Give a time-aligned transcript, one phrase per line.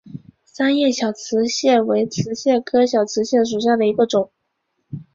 [0.45, 4.31] 三叶小瓷蟹为瓷蟹科小瓷蟹属下的一个种。